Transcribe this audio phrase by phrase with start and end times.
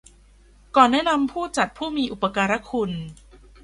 [0.75, 2.91] ก่อนแนะนำผู้จัดผู้มีอุปการคุณ